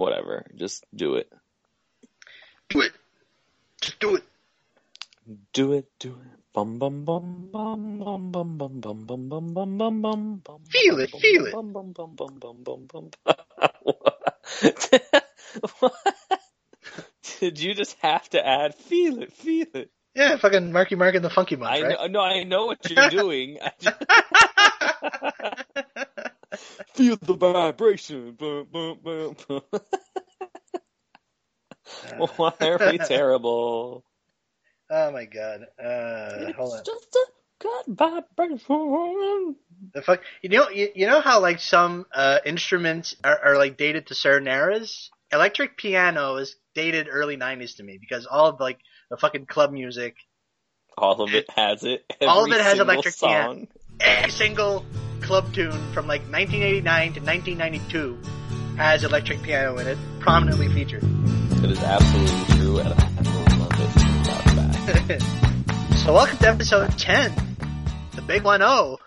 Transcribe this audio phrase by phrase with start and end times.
[0.00, 0.46] whatever.
[0.56, 1.30] Just do it.
[2.68, 2.92] Do it.
[3.80, 4.24] Just do it.
[5.52, 5.86] Do it.
[5.98, 6.40] Do it.
[6.52, 10.60] Bum bum bum bum bum bum bum bum bum bum bum bum bum bum.
[10.68, 11.52] Feel it, feel it.
[11.52, 13.10] Bum bum bum bum bum bum bum.
[15.78, 15.94] What?
[17.38, 19.90] Did you just have to add feel it, feel it?
[20.14, 21.96] Yeah, fucking Marky Mark and the Funky Monk, I right?
[22.00, 23.58] know, no, I know what you're doing.
[26.94, 28.32] Feel the vibration.
[28.32, 29.62] Boom, boom, boom, boom.
[32.36, 34.04] Why are we terrible?
[34.90, 35.66] oh my god.
[35.82, 36.80] Uh, hold on.
[36.80, 37.26] It's just a
[37.60, 39.56] good vibration.
[39.92, 40.22] The fuck.
[40.42, 44.14] You know, you, you know how like some uh, instruments are, are like dated to
[44.14, 45.10] certain eras.
[45.32, 48.78] Electric piano is dated early '90s to me because all of like
[49.10, 50.16] the fucking club music,
[50.96, 52.04] All of it has it.
[52.26, 53.66] All of it has electric piano.
[54.00, 54.08] Song.
[54.08, 54.84] every single
[55.20, 58.18] club tune from like 1989 to 1992
[58.76, 61.02] has electric piano in it, prominently featured.
[61.62, 63.94] It is absolutely true, and I absolutely love it.
[64.18, 65.98] Without fact.
[65.98, 67.56] so welcome to episode 10,
[68.14, 68.98] the big one O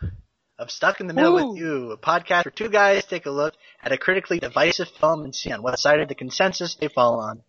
[0.60, 1.50] of Stuck in the Middle Woo.
[1.50, 5.24] with You, a podcast where two guys take a look at a critically divisive film
[5.24, 7.42] and see on what side of the consensus they fall on.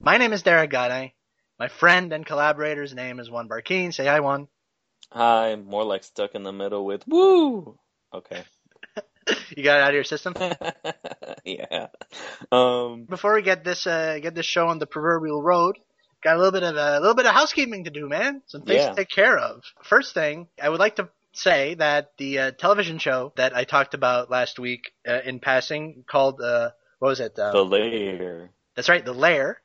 [0.00, 1.12] My name is Derek Gade.
[1.58, 3.94] My friend and collaborator's name is Juan Barkeen.
[3.94, 4.48] Say hi, Juan.
[5.12, 7.78] Hi, more like stuck in the middle with woo.
[8.14, 8.42] Okay.
[9.56, 10.34] You got it out of your system?
[11.44, 11.88] yeah.
[12.50, 13.04] Um.
[13.04, 15.76] Before we get this uh, get this show on the proverbial road,
[16.22, 18.42] got a little bit of a little bit of housekeeping to do, man.
[18.46, 18.90] Some things Yeah.
[18.90, 19.62] to take care of.
[19.84, 23.94] First thing, I would like to say that the uh, television show that I talked
[23.94, 27.38] about last week uh, in passing called uh, what was it?
[27.38, 29.60] Uh, The Lair, that's right, the Lair.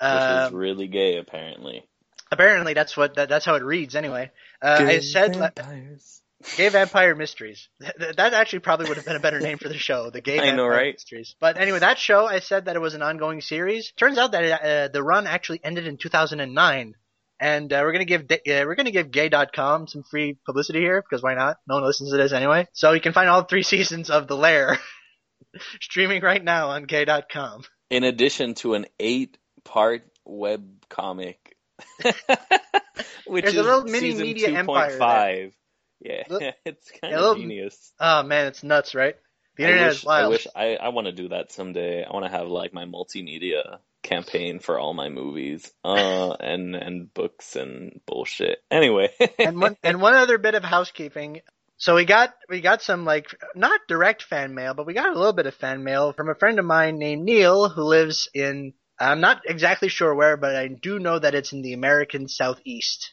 [0.00, 1.84] which is Um, really gay, apparently.
[2.30, 4.30] Apparently, that's what that, that's how it reads anyway.
[4.62, 6.22] Uh, I said la- vampires.
[6.56, 7.68] Gay Vampire Mysteries.
[7.82, 10.34] Th- That actually probably would have been a better name for the show, the Gay
[10.38, 10.94] I Vampire know, right?
[10.94, 11.36] Mysteries.
[11.38, 13.92] But anyway, that show, I said that it was an ongoing series.
[13.92, 16.94] Turns out that uh, the run actually ended in 2009.
[17.42, 21.00] And uh, we're gonna give da- uh, we're gonna give Gay.com some free publicity here
[21.02, 21.56] because why not?
[21.66, 22.68] No one listens to this anyway.
[22.74, 24.78] So you can find all three seasons of The Lair
[25.80, 27.62] streaming right now on Gay.com.
[27.90, 31.39] In addition to an eight-part web comic,
[33.26, 35.52] which There's is a little mini season media empire 2.5.
[36.00, 36.22] Yeah,
[36.64, 37.92] it's kind of little- genius.
[38.00, 39.16] Oh man, it's nuts, right?
[39.56, 40.24] The I internet wish, is wild.
[40.24, 42.04] I wish I, I want to do that someday.
[42.04, 47.12] I want to have like my multimedia campaign for all my movies, uh, and and
[47.12, 48.62] books and bullshit.
[48.70, 51.42] Anyway, and one and one other bit of housekeeping.
[51.76, 55.18] So we got we got some like not direct fan mail, but we got a
[55.18, 58.72] little bit of fan mail from a friend of mine named Neil who lives in
[59.00, 63.12] I'm not exactly sure where, but I do know that it's in the American Southeast,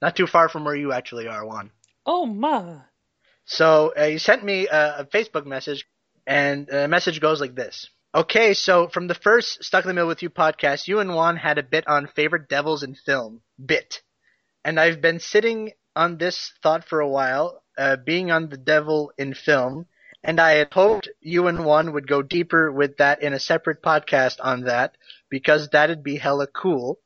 [0.00, 1.70] not too far from where you actually are, Juan.
[2.06, 2.80] oh my,
[3.44, 5.86] So uh, he sent me a, a Facebook message,
[6.26, 7.90] and the message goes like this.
[8.14, 11.36] Okay, so from the first Stuck in the Middle with You podcast, you and Juan
[11.36, 13.42] had a bit on favorite devils in film.
[13.62, 14.00] Bit.
[14.64, 19.12] And I've been sitting on this thought for a while, uh, being on the devil
[19.18, 19.86] in film,
[20.28, 23.82] and I had hoped you and Juan would go deeper with that in a separate
[23.82, 24.94] podcast on that,
[25.30, 27.00] because that'd be hella cool.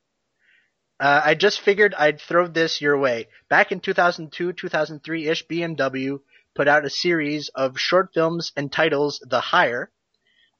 [0.98, 3.28] Uh, I just figured I'd throw this your way.
[3.48, 6.18] Back in 2002, 2003-ish, BMW
[6.56, 9.92] put out a series of short films entitled The Hire.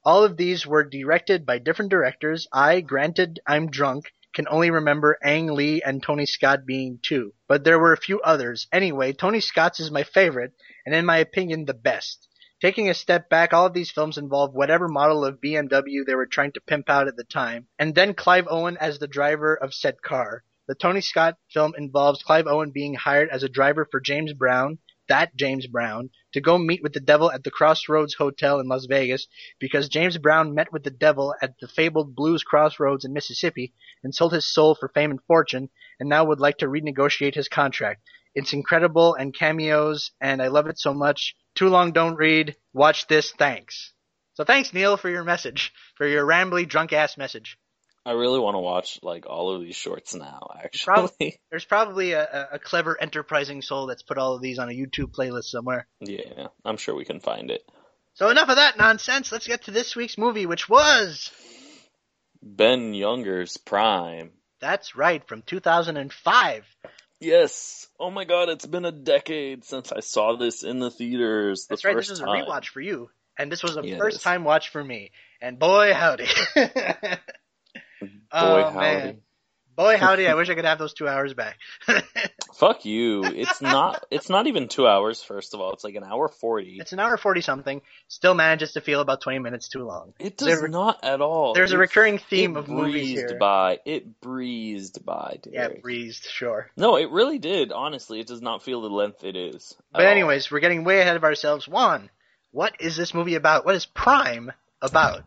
[0.04, 2.46] All of these were directed by different directors.
[2.52, 7.34] I, granted I'm drunk, can only remember Ang Lee and Tony Scott being two.
[7.48, 8.68] But there were a few others.
[8.70, 10.52] Anyway, Tony Scott's is my favorite,
[10.86, 12.28] and in my opinion, the best.
[12.62, 16.26] Taking a step back, all of these films involve whatever model of BMW they were
[16.26, 19.74] trying to pimp out at the time, and then Clive Owen as the driver of
[19.74, 20.44] said car.
[20.68, 24.78] The Tony Scott film involves Clive Owen being hired as a driver for James Brown,
[25.08, 28.86] that James Brown, to go meet with the devil at the Crossroads Hotel in Las
[28.86, 29.26] Vegas
[29.58, 33.74] because James Brown met with the devil at the fabled Blues Crossroads in Mississippi
[34.04, 35.68] and sold his soul for fame and fortune
[35.98, 38.02] and now would like to renegotiate his contract.
[38.36, 41.34] It's incredible and cameos and I love it so much.
[41.54, 42.56] Too long don't read.
[42.72, 43.32] Watch this.
[43.32, 43.92] Thanks.
[44.34, 47.58] So thanks Neil for your message, for your rambly drunk ass message.
[48.04, 50.49] I really want to watch like all of these shorts now.
[50.58, 54.58] Actually, Probably- There's probably a, a- a clever enterprising soul that's put all of these
[54.58, 55.87] on a YouTube playlist somewhere.
[56.00, 57.62] yeah, I'm sure we can find it.
[58.14, 59.31] So enough of that nonsense.
[59.31, 61.31] Let's get to this week's movie, which was
[62.43, 64.32] Ben Younger's Prime.
[64.60, 66.64] that's right from 2005.
[67.22, 67.88] Yes.
[67.98, 71.66] Oh my God, it's been a decade since I saw this in the theaters.
[71.66, 71.96] The That's right.
[71.96, 72.44] This was a time.
[72.44, 75.12] rewatch for you, and this was a Yeah, first time watch for me.
[75.40, 76.26] And boy howdy,
[76.56, 77.19] Boy,
[78.32, 78.78] Oh, howdy.
[78.78, 79.16] man.
[79.76, 80.26] Boy howdy!
[80.28, 81.58] I wish I could have those two hours back.
[82.54, 83.24] Fuck you.
[83.24, 84.04] It's not.
[84.10, 85.22] It's not even two hours.
[85.22, 86.76] First of all, it's like an hour forty.
[86.80, 87.82] It's an hour forty something.
[88.08, 90.12] Still manages to feel about twenty minutes too long.
[90.19, 91.54] It There- does not at all.
[91.54, 93.38] There's a recurring theme it of movies breezed here.
[93.38, 93.78] by.
[93.84, 95.82] It breezed by, Yeah, Derek.
[95.82, 96.70] breezed, sure.
[96.76, 97.72] No, it really did.
[97.72, 99.75] Honestly, it does not feel the length it is.
[99.92, 100.10] But all.
[100.12, 101.66] anyways, we're getting way ahead of ourselves.
[101.66, 102.10] Juan,
[102.52, 103.64] what is this movie about?
[103.64, 105.25] What is Prime about?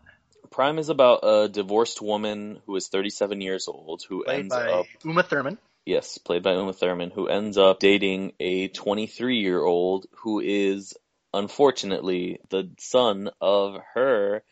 [0.56, 4.70] Prime is about a divorced woman who is 37 years old who Played ends by
[4.72, 5.58] up Uma Thurman.
[5.84, 10.94] yes, played by Uma Thurman, who ends up dating a 23 year old who is
[11.34, 14.42] unfortunately the son of her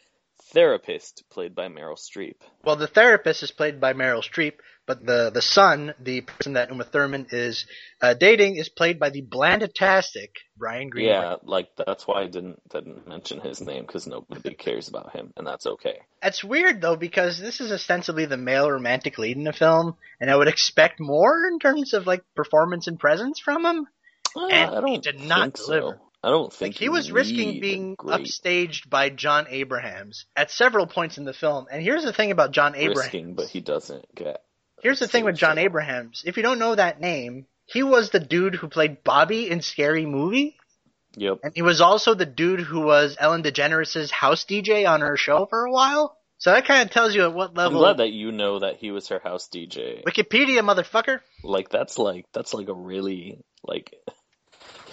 [0.54, 2.36] therapist, played by Meryl Streep.
[2.64, 4.54] Well, the therapist is played by Meryl Streep,
[4.86, 7.66] but the the son, the person that Uma Thurman is
[8.00, 11.22] uh, dating, is played by the blandetastic Brian Greenberg.
[11.22, 15.32] Yeah, like that's why I didn't didn't mention his name because nobody cares about him,
[15.36, 16.00] and that's okay.
[16.22, 20.30] It's weird though because this is ostensibly the male romantic lead in the film, and
[20.30, 23.86] I would expect more in terms of like performance and presence from him.
[24.36, 25.94] Uh, And I don't he did not think so.
[26.24, 30.86] I don't think Like he was risking being great upstaged by Jon Abrahams at several
[30.86, 31.66] points in the film.
[31.70, 32.98] And here's the thing about Jon Abrahams.
[32.98, 34.42] risking, but he doesn't get.
[34.80, 36.22] Here's the thing with Jon Abrahams.
[36.24, 40.06] If you don't know that name, he was the dude who played Bobby in Scary
[40.06, 40.56] Movie,
[41.16, 41.40] Yep.
[41.44, 45.44] and he was also the dude who was Ellen DeGeneres' house DJ on her show
[45.46, 46.16] for a while.
[46.38, 47.78] So that kind of tells you at what level.
[47.78, 50.02] I'm glad that you know that he was her house DJ.
[50.04, 51.20] Wikipedia, motherfucker.
[51.42, 53.94] Like that's like that's like a really like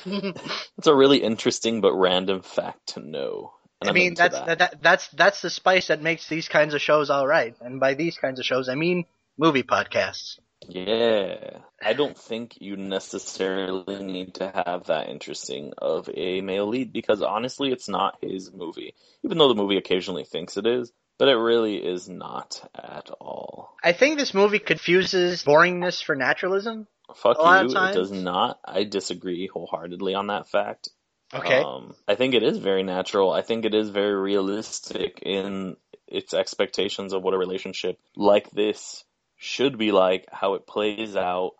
[0.77, 3.53] it's a really interesting but random fact to know.
[3.81, 4.45] And I I'm mean, that's that.
[4.45, 4.59] that.
[4.59, 7.56] That, that's that's the spice that makes these kinds of shows all right.
[7.62, 9.06] And by these kinds of shows, I mean
[9.38, 10.39] movie podcasts.
[10.68, 11.57] Yeah.
[11.81, 17.21] I don't think you necessarily need to have that interesting of a male lead because
[17.21, 18.94] honestly, it's not his movie.
[19.24, 23.75] Even though the movie occasionally thinks it is, but it really is not at all.
[23.83, 26.88] I think this movie confuses boringness for naturalism.
[27.18, 27.69] Fuck you.
[27.69, 28.60] It does not.
[28.66, 30.90] I disagree wholeheartedly on that fact.
[31.34, 31.60] Okay.
[31.60, 33.31] Um, I think it is very natural.
[33.31, 35.78] I think it is very realistic in
[36.08, 39.06] its expectations of what a relationship like this
[39.38, 41.54] should be like, how it plays out,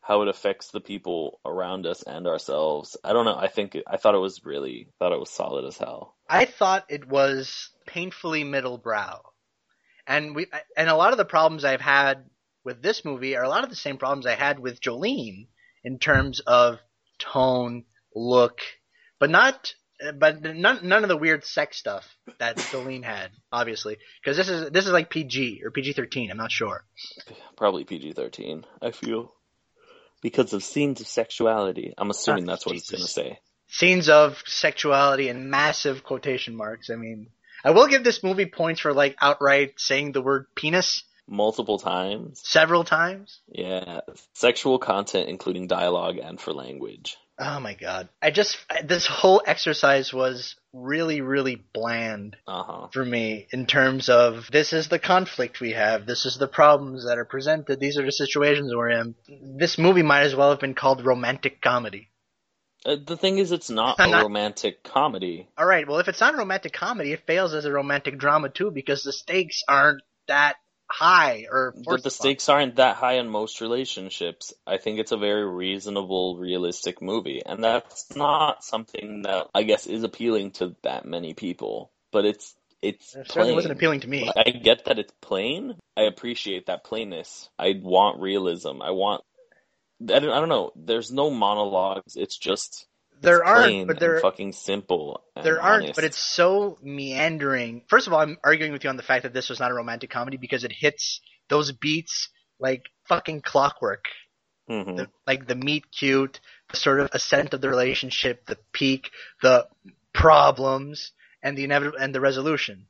[0.00, 2.96] how it affects the people around us and ourselves.
[3.02, 3.36] I don't know.
[3.36, 6.14] I think I thought it was really thought it was solid as hell.
[6.28, 9.22] I thought it was painfully middle brow,
[10.06, 12.24] and we and a lot of the problems I've had
[12.66, 15.46] with this movie are a lot of the same problems I had with Jolene
[15.84, 16.80] in terms of
[17.18, 17.84] tone,
[18.14, 18.58] look,
[19.18, 19.72] but not.
[20.18, 22.06] But none, none of the weird sex stuff
[22.38, 26.30] that Jolene had, obviously, because this is this is like PG or PG thirteen.
[26.30, 26.84] I'm not sure.
[27.56, 28.66] Probably PG thirteen.
[28.82, 29.32] I feel
[30.20, 31.94] because of scenes of sexuality.
[31.96, 33.38] I'm assuming that's what it's gonna say.
[33.68, 36.90] Scenes of sexuality and massive quotation marks.
[36.90, 37.28] I mean,
[37.64, 42.40] I will give this movie points for like outright saying the word penis Multiple times.
[42.44, 43.40] several times.
[43.48, 44.00] Yeah,
[44.34, 47.16] sexual content, including dialogue and for language.
[47.38, 48.08] Oh my god.
[48.22, 52.86] I just, this whole exercise was really, really bland Uh huh.
[52.92, 57.04] for me in terms of this is the conflict we have, this is the problems
[57.06, 59.14] that are presented, these are the situations we're in.
[59.58, 62.08] This movie might as well have been called romantic comedy.
[62.86, 65.48] Uh, the thing is, it's not I'm a not- romantic comedy.
[65.60, 68.70] Alright, well if it's not a romantic comedy, it fails as a romantic drama too
[68.70, 70.54] because the stakes aren't that
[70.88, 74.52] high or But the stakes aren't that high in most relationships.
[74.66, 79.86] I think it's a very reasonable, realistic movie, and that's not something that I guess
[79.86, 81.90] is appealing to that many people.
[82.12, 84.30] But it's it's It certainly wasn't appealing to me.
[84.36, 85.76] I get that it's plain.
[85.96, 87.48] I appreciate that plainness.
[87.58, 88.82] I want realism.
[88.82, 89.22] I want.
[90.02, 90.72] I don't, I don't know.
[90.76, 92.16] There's no monologues.
[92.16, 92.86] It's just
[93.20, 95.22] There aren't, but there fucking simple.
[95.42, 95.96] There aren't, honest.
[95.96, 97.82] but it's so meandering.
[97.88, 99.74] First of all, I'm arguing with you on the fact that this was not a
[99.74, 104.06] romantic comedy because it hits those beats like fucking clockwork.
[104.68, 104.96] Mhm.
[104.96, 109.10] The, like the meet cute, the sort of ascent of the relationship, the peak,
[109.42, 109.66] the
[110.12, 112.86] problems, and the inevitable and the resolution.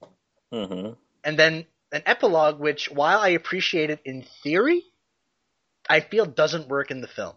[0.52, 0.96] Mhm.
[1.24, 4.82] And then an epilogue, which while I appreciate it in theory,
[5.88, 7.36] I feel doesn't work in the film.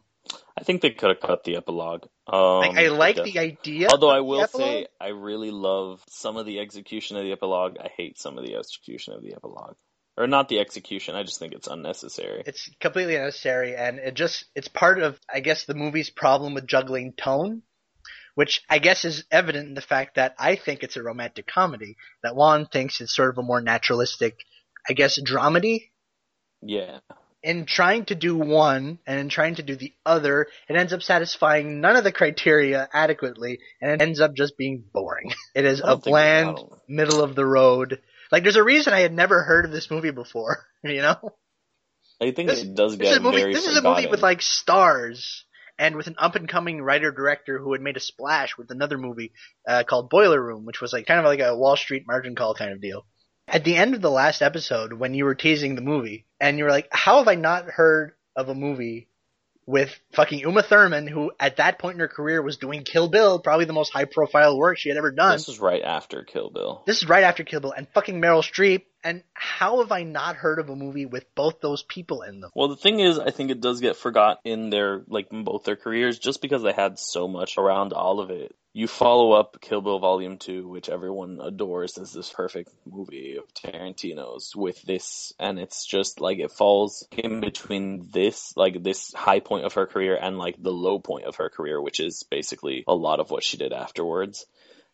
[0.59, 2.03] I think they could have cut the epilogue.
[2.27, 3.87] Um, Like I like def- the idea.
[3.89, 7.77] Although I will say, I really love some of the execution of the epilogue.
[7.79, 9.75] I hate some of the execution of the epilogue,
[10.17, 11.15] or not the execution.
[11.15, 12.43] I just think it's unnecessary.
[12.45, 16.67] It's completely unnecessary, and it just it's part of I guess the movie's problem with
[16.67, 17.61] juggling tone,
[18.35, 21.95] which I guess is evident in the fact that I think it's a romantic comedy,
[22.21, 24.39] that Juan thinks it's sort of a more naturalistic,
[24.87, 25.91] I guess, dramedy.
[26.61, 26.99] yeah,
[27.41, 31.01] In trying to do one and in trying to do the other, it ends up
[31.01, 35.31] satisfying none of the criteria adequately, and it ends up just being boring.
[35.55, 38.01] It is a don't think- I bland, middle of the road.
[38.31, 41.17] Like, there's a reason I had never heard of this movie before, you know?
[42.21, 43.41] I think This- it does This is get a movie.
[43.41, 45.45] very This is a movie with like stars
[45.77, 48.97] and with an up and coming writer director who had made a splash with another
[48.97, 49.31] movie
[49.65, 52.53] uh, called Boiler Room, which was like kind of like a Wall Street margin call
[52.53, 53.05] kind of deal.
[53.51, 56.65] At the end of the last episode, when you were teasing the movie, and you
[56.65, 59.07] were like, "How have I not heard of a movie
[59.65, 63.39] with fucking Uma Thurman, who at that point in her career was doing Kill Bill,
[63.39, 66.51] probably the most high profile work she had ever done?" This is right after Kill
[66.51, 66.83] Bill.
[66.85, 68.83] This is right after Kill Bill and fucking Meryl Streep.
[69.03, 72.51] And how have I not heard of a movie with both those people in them?
[72.53, 75.63] Well, the thing is, I think it does get forgot in their like in both
[75.63, 78.55] their careers, just because they had so much around all of it.
[78.71, 83.51] You follow up Kill Bill Volume Two, which everyone adores as this perfect movie of
[83.53, 89.39] Tarantino's, with this, and it's just like it falls in between this, like this high
[89.39, 92.83] point of her career, and like the low point of her career, which is basically
[92.87, 94.45] a lot of what she did afterwards.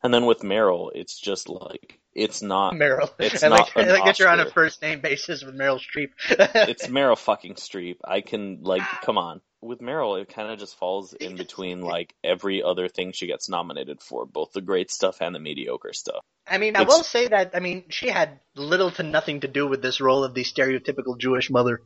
[0.05, 3.09] And then with Meryl, it's just like it's not Meryl.
[3.17, 5.79] It's I like, not I like that you're on a first name basis with Meryl
[5.79, 6.11] Streep.
[6.69, 7.97] it's Meryl fucking Streep.
[8.05, 9.41] I can like, come on.
[9.61, 13.49] With Meryl, it kind of just falls in between like every other thing she gets
[13.49, 16.23] nominated for, both the great stuff and the mediocre stuff.
[16.47, 19.47] I mean, I It's- will say that, I mean, she had little to nothing to
[19.47, 21.81] do with this role of the stereotypical Jewish mother.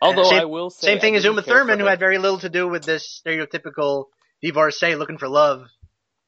[0.00, 1.98] Although Same- I will say, Same thing as Uma didn't care for Thurman, who had
[1.98, 4.04] very little to do with this stereotypical
[4.40, 5.66] divorcee looking for love.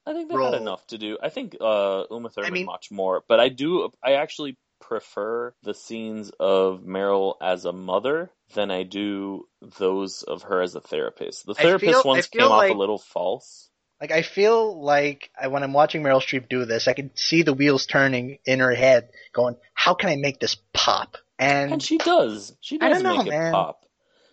[0.09, 0.51] I think they role.
[0.51, 1.17] had enough to do.
[1.21, 3.91] I think uh, Uma Thurman mean- much more, but I do.
[4.03, 9.47] I actually prefer the scenes of Meryl as a mother than I do
[9.77, 11.45] those of her as a therapist.
[11.45, 13.69] The therapist feel- ones came off a little false.
[14.01, 17.41] Like, I feel like I, when I'm watching Meryl Streep do this, I can see
[17.41, 21.17] the wheels turning in her head, going, how can I make this pop?
[21.37, 22.55] And, And she does.
[22.61, 23.51] She I does don't know, make it man.
[23.51, 23.85] pop.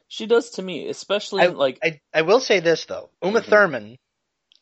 [0.09, 3.11] She does to me, especially I, like I, I will say this, though.
[3.25, 3.45] Uma Mhm.
[3.45, 3.99] Thurman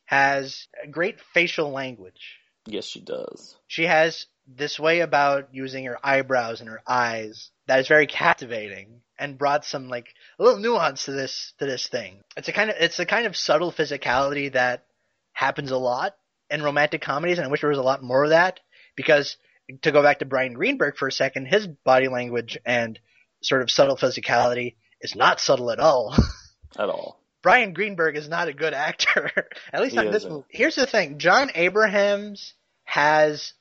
[0.05, 2.39] has great facial language.
[2.67, 3.57] yes, she does.
[3.67, 9.01] she has this way about using her eyebrows and her eyes that is very captivating
[9.19, 10.09] and brought some like
[10.39, 12.21] a little nuance to this to this thing.
[12.37, 14.85] It's a kind of it's a kind of subtle physicality that
[15.33, 16.15] happens a lot
[16.51, 18.61] in romantic comedies and I wish there was a lot more of that
[18.97, 19.37] because
[19.83, 22.99] to go back to Brian Greenberg for a second, his body language and
[23.43, 26.15] sort of subtle physicality is not subtle at all.
[26.77, 27.21] At all.
[27.45, 29.31] Brian Greenberg is not a good actor.
[29.73, 30.47] At least not in this movie.
[30.49, 33.53] Here's the thing: Jon Abrahams has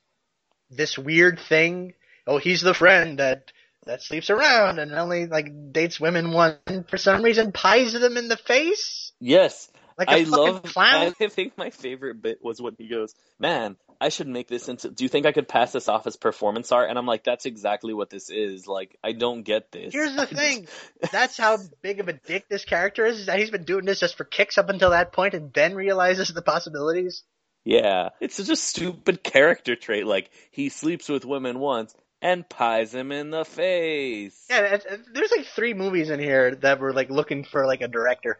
[0.72, 1.94] this weird thing.
[2.26, 3.52] Oh, he's the friend that
[3.86, 8.16] that sleeps around and only like dates women once, and for some reason pies them
[8.16, 10.64] in the face Yes, like a I love.
[10.64, 11.14] clown.
[11.20, 14.90] I think my favorite bit was when he goes, "Man, I should make this into.
[14.90, 17.46] Do you think I could pass this off as performance art?" And I'm like, "That's
[17.46, 18.68] exactly what this is.
[18.68, 20.68] Like, I don't get this." Here's the thing:
[21.12, 23.20] that's how big of a dick this character is.
[23.20, 25.76] Is that he's been doing this just for kicks up until that point, and then
[25.76, 27.24] realizes the possibilities.
[27.66, 30.06] yeah, it's such a stupid character trait.
[30.06, 34.46] Like, he sleeps with women once and pies them in the face.
[34.50, 34.78] Yeah,
[35.14, 38.40] there's like three movies in here that were like looking for like a director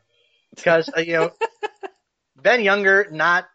[0.56, 1.32] because uh, you know
[2.42, 3.46] Ben Younger not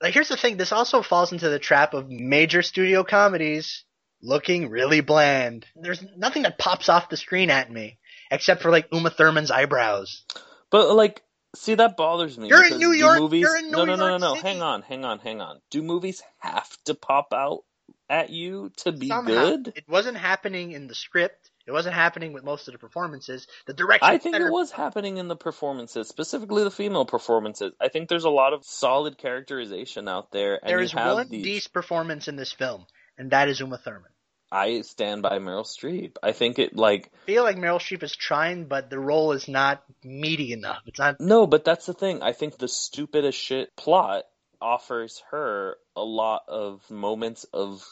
[0.00, 0.56] like here's the thing.
[0.56, 3.84] This also falls into the trap of major studio comedies
[4.22, 5.66] looking really bland.
[5.76, 7.98] There's nothing that pops off the screen at me
[8.30, 10.24] except for like Uma Thurman's eyebrows.
[10.70, 11.22] But like,
[11.56, 12.48] see that bothers me.
[12.48, 14.34] You're in New York- Movies, you're in no, New no, no, no, no.
[14.34, 14.48] City.
[14.48, 15.60] Hang on, hang on, hang on.
[15.70, 17.64] Do movies have to pop out
[18.08, 19.72] at you to be Somehow, good?
[19.76, 21.50] It wasn't happening in the script.
[21.66, 23.46] It wasn't happening with most of the performances.
[23.66, 24.08] The direction.
[24.08, 24.46] I think better.
[24.48, 27.72] it was happening in the performances, specifically the female performances.
[27.80, 31.44] I think there's a lot of solid characterization out there, and There have one these.
[31.44, 32.86] decent performance in this film,
[33.18, 34.10] and that is Uma Thurman.
[34.50, 36.16] I stand by Meryl Streep.
[36.22, 39.46] I think it like I feel like Meryl Streep is trying, but the role is
[39.46, 40.80] not meaty enough.
[40.86, 41.20] It's not.
[41.20, 42.22] no, but that's the thing.
[42.22, 44.24] I think the stupidest shit plot
[44.60, 47.84] offers her a lot of moments of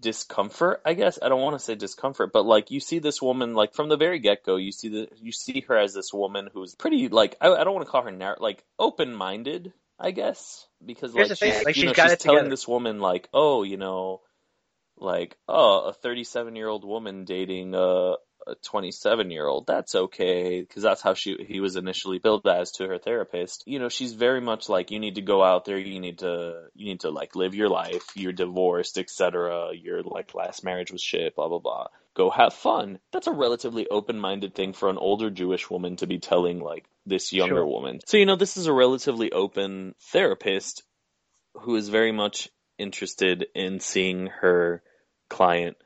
[0.00, 3.54] discomfort i guess i don't want to say discomfort but like you see this woman
[3.54, 6.74] like from the very get-go you see the you see her as this woman who's
[6.74, 11.12] pretty like i, I don't want to call her narrow like open-minded i guess because
[11.12, 12.50] Here's like she's, like, she's know, got she's it telling together.
[12.50, 14.22] this woman like oh you know
[14.96, 18.14] like oh a 37 year old woman dating a
[18.46, 22.72] a 27 year old that's okay because that's how she he was initially billed as
[22.72, 23.64] to her therapist.
[23.66, 26.64] You know she's very much like you need to go out there you need to
[26.74, 31.02] you need to like live your life you're divorced etc your like last marriage was
[31.02, 31.86] shit blah blah blah.
[32.16, 32.98] Go have fun.
[33.12, 37.32] That's a relatively open-minded thing for an older jewish woman to be telling like this
[37.32, 37.66] younger Sure.
[37.66, 38.00] woman.
[38.06, 40.82] So you know this is a relatively open therapist
[41.54, 44.82] who is very much interested in seeing her
[45.28, 45.76] client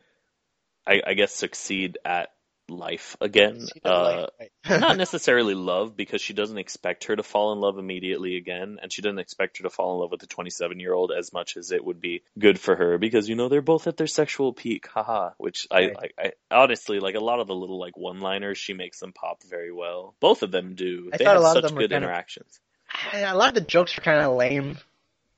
[0.86, 2.28] I, I guess succeed at
[2.68, 3.66] life again.
[3.84, 4.80] Uh, right.
[4.80, 8.92] not necessarily love because she doesn't expect her to fall in love immediately again and
[8.92, 11.56] she doesn't expect her to fall in love with a 27 year old as much
[11.56, 14.52] as it would be good for her because you know they're both at their sexual
[14.52, 16.12] peak haha which I, Right.
[16.18, 19.12] I, I honestly like a lot of the little like one liners she makes them
[19.12, 21.90] pop very well both of them do I they have a lot of such good
[21.90, 22.60] kind of- interactions
[23.12, 24.78] a lot of the jokes were kind of lame.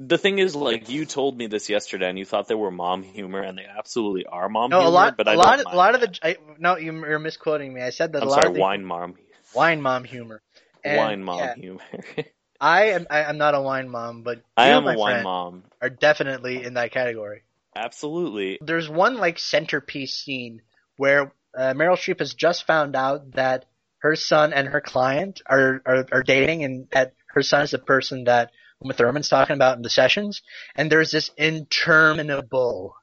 [0.01, 3.03] The thing is like you told me this yesterday and you thought they were mom
[3.03, 5.69] humor and they absolutely are mom No, humor a lot, but a I lot, of,
[5.73, 6.19] a lot of the.
[6.23, 7.83] I, no, you- you're misquoting me.
[7.83, 9.17] I said that I'm a lot sorry of the wine mom
[9.55, 10.43] wine mom humor.
[10.85, 11.83] And, wine mom yeah, humor
[12.61, 13.07] I am.
[13.11, 16.75] I, I'm not a wine mom, but I am a wine mom are definitely in
[16.75, 17.45] that category.
[17.77, 20.63] absolutely There's one like centerpiece scene
[20.97, 23.67] where uh, Meryl Streep has just found out that
[24.01, 27.79] her son and her client are, are are dating, and that her son is a
[27.79, 30.43] person that Uma Thurman's talking about in the sessions.
[30.75, 32.95] And there's this interminable,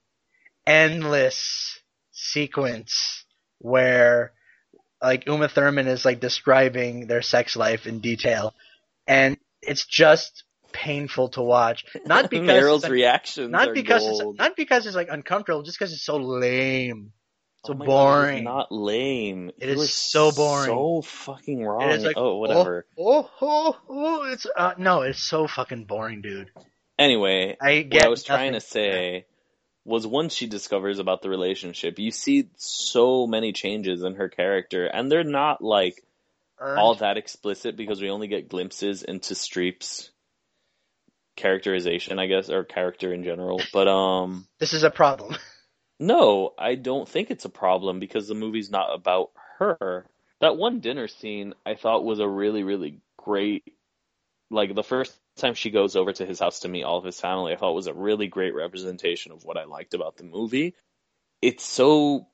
[0.66, 1.80] endless
[2.12, 3.26] sequence
[3.60, 4.34] where
[5.02, 8.54] like Uma Thurman is like describing their sex life in detail,
[9.06, 11.86] and it's just painful to watch.
[12.06, 14.36] Not because Meryl's like, reactions not because gold.
[14.36, 17.12] it's not because it's like uncomfortable, just because it's so lame,
[17.66, 18.44] so Oh my God, boring.
[18.44, 19.52] not lame.
[19.58, 20.66] It You is so boring.
[20.66, 21.90] So fucking wrong.
[21.90, 22.86] It is like oh, whatever.
[22.98, 26.52] Oh, oh, oh, it's uh, no, it's so fucking boring, dude.
[27.00, 29.26] Anyway, I what I was trying to say
[29.86, 34.86] was once she discovers about the relationship, you see so many changes in her character,
[34.86, 36.02] and they're not like
[36.60, 36.80] Earned.
[36.80, 40.12] all that explicit because we only get glimpses into Streep's
[41.36, 43.62] characterization, I guess, or character in general.
[43.74, 45.36] But um, This is a problem.
[46.00, 50.06] No, I don't think it's a problem because the movie's not about her.
[50.42, 53.64] That one dinner scene I thought was a really, really great.
[54.50, 57.20] Like the first time she goes over to his house to meet all of his
[57.20, 60.76] family, I thought was a really great representation of what I liked about the movie.
[61.42, 62.28] It's so,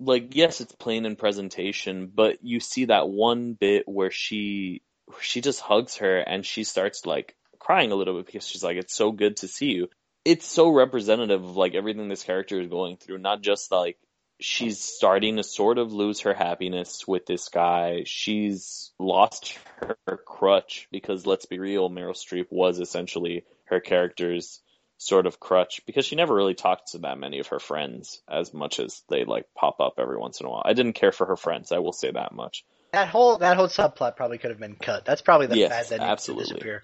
[0.00, 4.82] like, yes, it's plain in presentation, but you see that one bit where she,
[5.20, 8.76] she just hugs her and she starts like crying a little bit because she's like,
[8.76, 9.88] it's so good to see you
[10.24, 13.98] it's so representative of like everything this character is going through not just like
[14.40, 19.96] she's starting to sort of lose her happiness with this guy she's lost her,
[20.26, 24.60] crutch because let's be real meryl streep was essentially her character's
[24.98, 28.52] sort of crutch because she never really talked to that many of her friends as
[28.52, 31.26] much as they like pop up every once in a while i didn't care for
[31.26, 34.58] her friends i will say that much That whole that whole subplot probably could have
[34.60, 35.04] been cut.
[35.04, 36.44] That's probably the Yes, fad that needs absolutely.
[36.44, 36.82] to disappear.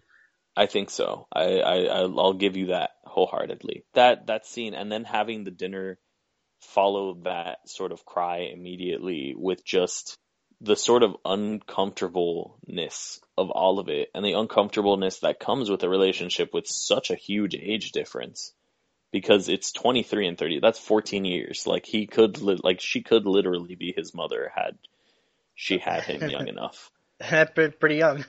[0.56, 1.26] I think so.
[1.32, 3.84] I, I I'll give you that wholeheartedly.
[3.94, 5.98] That that scene and then having the dinner
[6.60, 10.18] follow that sort of cry immediately with just
[10.60, 15.88] the sort of uncomfortableness of all of it and the uncomfortableness that comes with a
[15.88, 18.52] relationship with such a huge age difference
[19.12, 23.26] because it's 23 and 30 that's 14 years like he could li- like she could
[23.26, 24.78] literally be his mother had
[25.54, 28.24] she had him young enough Pre- Pretty young.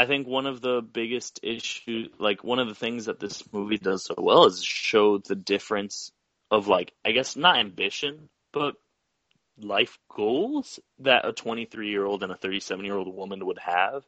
[0.00, 3.76] I think one of the biggest issues, like one of the things that this movie
[3.76, 6.10] does so well is show the difference
[6.50, 8.76] of like, I guess not ambition, but
[9.58, 14.02] life goals that a 23 year old and a 37 year old woman would have.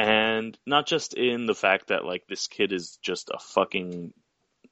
[0.00, 4.12] And not just in the fact that like this kid is just a fucking,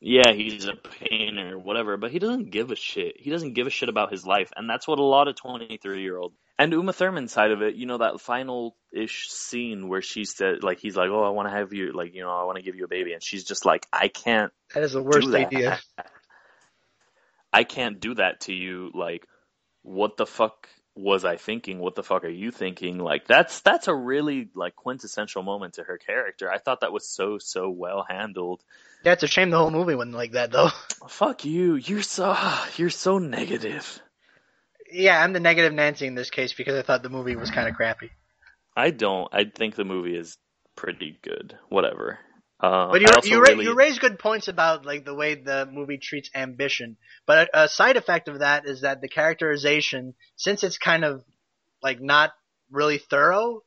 [0.01, 3.15] yeah, he's a painter, whatever, but he doesn't give a shit.
[3.17, 4.51] He doesn't give a shit about his life.
[4.57, 7.75] And that's what a lot of 23 year old and Uma Thurman's side of it,
[7.75, 11.49] you know, that final ish scene where she said, like, he's like, oh, I want
[11.49, 13.15] to have you, like, you know, I want to give you a baby.
[13.15, 15.81] And she's just like, I can't That is the worst idea.
[17.53, 18.91] I can't do that to you.
[18.95, 19.27] Like,
[19.83, 21.79] what the fuck was I thinking?
[21.79, 22.99] What the fuck are you thinking?
[22.99, 26.51] Like, that's, that's a really, like, quintessential moment to her character.
[26.51, 28.63] I thought that was so, so well handled.
[29.05, 30.71] Yeah, it's a shame the whole movie wasn't like that though.
[31.09, 31.75] Fuck you.
[31.75, 32.37] You're so,
[32.77, 34.01] you're so negative.
[34.93, 37.69] Yeah, I'm the negative Nancy in this case because I thought the movie was kind
[37.69, 38.11] of crappy.
[38.77, 39.29] I don't.
[39.33, 40.37] I think the movie is
[40.77, 41.57] pretty good.
[41.69, 42.19] Whatever.
[42.61, 45.67] Uh, But you you, ra- really- you raise good points about like the way the
[45.71, 46.97] movie treats ambition.
[47.27, 51.25] But a, a side effect of that is that the characterization, since it's kind of
[51.83, 52.31] like not
[52.71, 53.63] really thorough,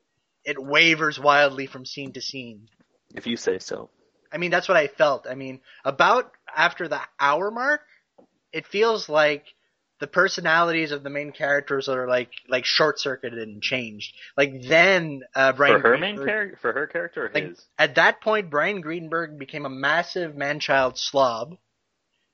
[0.45, 2.67] it wavers wildly from scene to scene.
[3.13, 3.89] if you say so.
[4.31, 5.27] I mean, that's what I felt.
[5.29, 7.81] I mean, about after the hour mark,
[8.53, 9.45] it feels like
[9.99, 14.13] the personalities of the main characters are like like short circuited and changed.
[14.36, 17.65] Like then, uh, Brian for her main character, for her character, or Like, his.
[17.77, 21.58] At that point, Brian Greenberg became a massive man-child slob.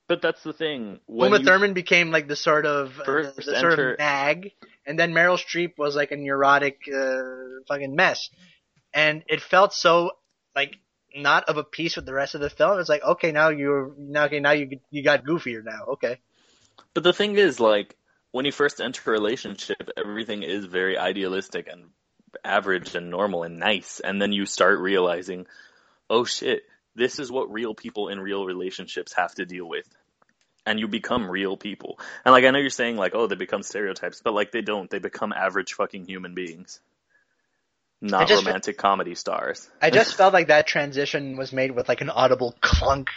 [0.08, 1.00] But that's the thing.
[1.06, 4.52] When Uma you, Thurman became like the sort of uh, First the sort of nag,
[4.84, 7.22] and then Meryl Streep was like a neurotic uh,
[7.68, 8.28] fucking mess,
[8.92, 10.10] and it felt so
[10.56, 10.76] like
[11.14, 12.80] not of a piece with the rest of the film.
[12.80, 15.84] It's like okay, now you're now okay, now you you got goofier now.
[15.92, 16.18] Okay,
[16.94, 17.96] But the thing is, like,
[18.32, 21.90] when you first enter a relationship, everything is very idealistic and
[22.44, 25.46] average and normal and nice, and then you start realizing,
[26.08, 26.62] oh shit,
[26.94, 29.88] this is what real people in real relationships have to deal with.
[30.64, 31.98] And you become real people.
[32.24, 34.88] And like I know you're saying like, oh, they become stereotypes, but like they don't.
[34.88, 36.80] They become average fucking human beings.
[38.00, 39.68] Not romantic comedy stars.
[39.80, 43.08] I just felt like that transition was made with like an audible clunk.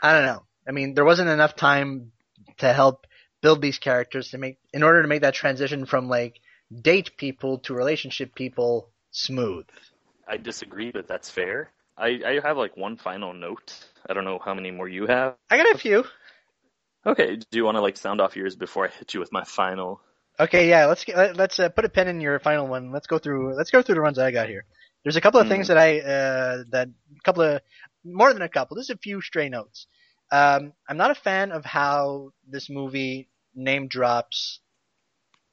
[0.00, 0.42] I don't know.
[0.68, 2.12] I mean, there wasn't enough time
[2.58, 3.06] to help
[3.42, 6.40] build these characters to make in order to make that transition from like
[6.82, 9.66] date people to relationship people smooth.
[10.28, 11.72] I disagree, but that's fair.
[11.96, 13.74] I, I have like one final note.
[14.08, 15.34] I don't know how many more you have.
[15.50, 16.04] I got a few.
[17.06, 19.44] Okay, do you want to like sound off yours before I hit you with my
[19.44, 20.00] final?
[20.40, 22.92] Okay, yeah, let's get, let- let's uh, put a pin in your final one.
[22.92, 24.64] Let's go through let's go through the ones I got here.
[25.02, 25.48] There's a couple of Hmm.
[25.48, 27.60] things that I uh that a couple of
[28.04, 28.76] more than a couple.
[28.76, 29.86] There's a few stray notes.
[30.30, 34.60] Um, I'm not a fan of how this movie name drops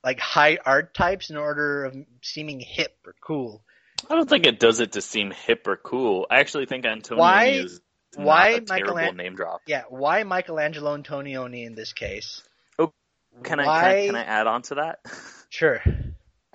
[0.03, 3.63] like high art types in order of seeming hip or cool.
[4.09, 6.27] I don't think it does it to seem hip or cool.
[6.29, 7.81] I actually think Antonio Why- is
[8.15, 9.61] not why a terrible name drop.
[9.67, 12.41] Yeah, why Michelangelo Antonioni in this case?
[13.43, 13.73] Can I, can?
[13.73, 14.99] I can I add on to that?
[15.49, 15.81] Sure.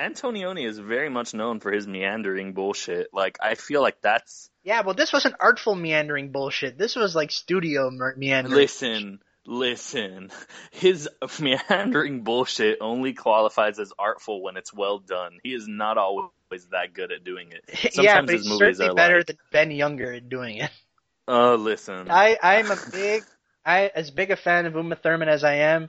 [0.01, 3.09] Antonioni is very much known for his meandering bullshit.
[3.13, 6.79] Like I feel like that's Yeah, well, this wasn't artful meandering bullshit.
[6.79, 8.55] This was like studio mer- meandering.
[8.57, 10.31] listen, listen.
[10.71, 11.09] His
[11.41, 15.39] meandering bullshit only qualifies as artful when it's well done.
[15.43, 16.31] He is not always
[16.73, 17.95] that good at doing it.
[17.97, 20.71] yeah, but his he's movies certainly are better like- than Ben Younger at doing it.
[21.29, 22.11] Oh, listen.
[22.11, 23.23] I I'm a big
[23.65, 25.89] I as big a fan of Uma Thurman as I am.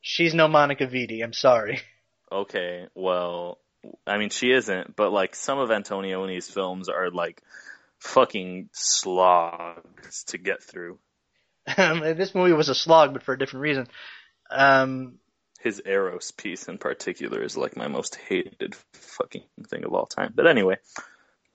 [0.00, 1.24] She's no Monica Vitti.
[1.24, 1.80] I'm sorry.
[2.32, 3.58] Okay, well,
[4.06, 7.42] I mean, she isn't, but like some of Antonioni's films are like
[7.98, 10.98] fucking slogs to get through.
[11.76, 13.86] Um, this movie was a slog, but for a different reason.
[14.50, 15.18] Um,
[15.60, 20.32] His Eros piece in particular is like my most hated fucking thing of all time.
[20.34, 20.78] But anyway,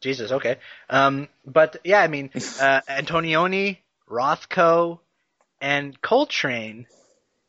[0.01, 0.57] Jesus, okay.
[0.89, 4.99] Um, but yeah, I mean, uh, Antonioni, Rothko,
[5.59, 6.88] and Coltrane.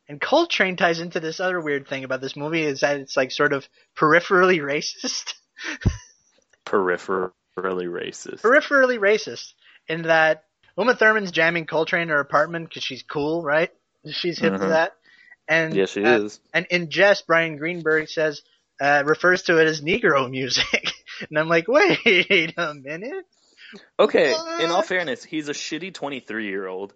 [0.09, 3.31] And Coltrane ties into this other weird thing about this movie is that it's like
[3.31, 3.67] sort of
[3.97, 5.33] peripherally racist.
[6.65, 8.41] peripherally racist.
[8.41, 9.53] peripherally racist
[9.87, 10.43] in that
[10.77, 13.71] Uma Thurman's jamming Coltrane in her apartment because she's cool, right?
[14.09, 14.69] She's hip to Mhm.
[14.69, 14.93] that.
[15.47, 16.39] And yeah, she uh, is.
[16.53, 18.41] And in jest, Brian Greenberg says
[18.79, 20.91] uh, refers to it as Negro music,
[21.29, 23.25] and I'm like, wait a minute.
[23.99, 26.93] Okay, in all fairness, he's a shitty 23 year old.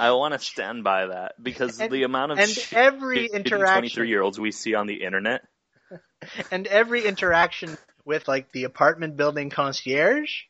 [0.00, 3.80] I want to stand by that because And- the amount of and shitty every interaction-
[3.80, 5.42] 23 year olds we see on the internet.
[6.50, 10.42] And every interaction with like the apartment building concierge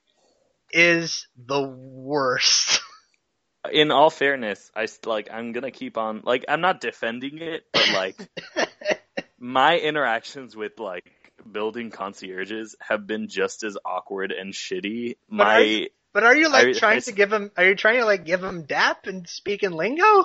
[0.70, 2.80] is the worst.
[3.72, 7.90] In all fairness, I like I'm gonna keep on like I'm not defending it, but
[7.92, 8.16] like
[9.38, 11.10] my interactions with like
[11.50, 15.16] building concierges have been just as awkward and shitty.
[15.28, 17.50] But My But are you like I- trying I- to give him?
[17.58, 20.24] Are you trying to like give him dap and speak in lingo?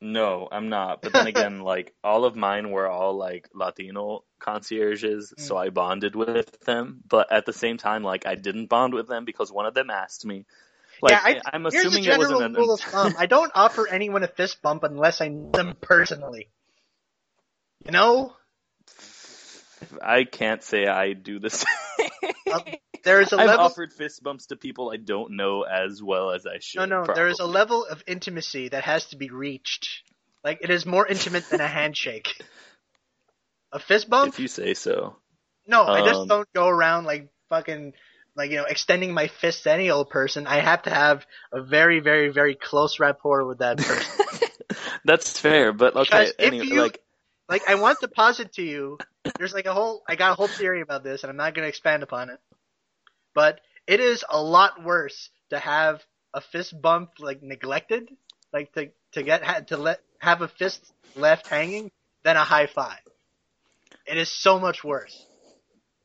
[0.00, 1.00] no, I'm not.
[1.00, 5.60] But then again, like all of mine were all like Latino concierges, so Mm.
[5.60, 7.04] I bonded with them.
[7.08, 9.90] But at the same time, like I didn't bond with them because one of them
[9.90, 10.44] asked me.
[11.00, 14.24] Like yeah, I, I'm assuming it wasn't an rule of thumb: I don't offer anyone
[14.24, 16.48] a fist bump unless I know them personally.
[17.84, 18.34] You know,
[20.02, 21.68] I can't say I do the same.
[23.08, 23.64] There is a I've level.
[23.64, 26.90] offered fist bumps to people I don't know as well as I should.
[26.90, 30.02] no, no, there is a level of intimacy that has to be reached.
[30.44, 32.42] Like it is more intimate than a handshake.
[33.72, 34.34] A fist bump?
[34.34, 35.16] If you say so.
[35.66, 37.94] No, I just um, don't go around like fucking
[38.36, 40.46] like you know extending my fist to any old person.
[40.46, 44.26] I have to have a very, very, very close rapport with that person.
[45.06, 46.26] That's fair, but okay.
[46.26, 47.00] If Anyway, you- like
[47.48, 48.98] like I want to posit to you,
[49.38, 51.64] there's like a whole I got a whole theory about this, and I'm not going
[51.64, 52.38] to expand upon it.
[53.38, 58.10] But it is a lot worse to have a fist bump like neglected,
[58.52, 61.92] like to to get ha- to let have a fist left hanging
[62.24, 62.98] than a high five.
[64.06, 65.24] It is so much worse.